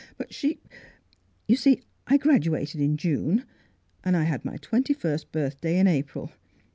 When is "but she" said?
0.17-0.59